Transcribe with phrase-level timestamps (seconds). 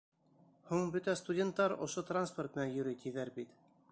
[0.69, 3.57] Һуң бөтә студенттар ошо транспорт менән йөрөй, тиҙәр бит.